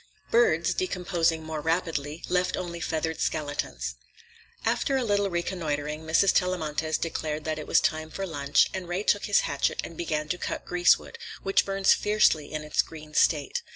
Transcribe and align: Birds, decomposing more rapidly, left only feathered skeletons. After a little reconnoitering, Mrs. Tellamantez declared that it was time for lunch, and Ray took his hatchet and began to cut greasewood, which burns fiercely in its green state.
Birds, 0.31 0.73
decomposing 0.73 1.43
more 1.43 1.61
rapidly, 1.61 2.23
left 2.27 2.57
only 2.57 2.79
feathered 2.79 3.21
skeletons. 3.21 3.97
After 4.65 4.97
a 4.97 5.03
little 5.03 5.29
reconnoitering, 5.29 6.01
Mrs. 6.01 6.33
Tellamantez 6.33 6.97
declared 6.97 7.43
that 7.43 7.59
it 7.59 7.67
was 7.67 7.79
time 7.79 8.09
for 8.09 8.25
lunch, 8.25 8.67
and 8.73 8.87
Ray 8.87 9.03
took 9.03 9.25
his 9.25 9.41
hatchet 9.41 9.79
and 9.83 9.95
began 9.95 10.27
to 10.29 10.39
cut 10.39 10.65
greasewood, 10.65 11.19
which 11.43 11.65
burns 11.65 11.93
fiercely 11.93 12.51
in 12.51 12.63
its 12.63 12.81
green 12.81 13.13
state. 13.13 13.61